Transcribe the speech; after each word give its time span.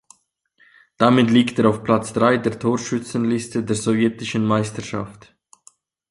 Damit 0.97 1.29
liegt 1.29 1.59
er 1.59 1.69
auf 1.69 1.83
Platz 1.83 2.11
drei 2.11 2.37
der 2.37 2.57
Torschützenliste 2.57 3.63
der 3.63 3.75
sowjetischen 3.75 4.43
Meisterschaft. 4.43 5.35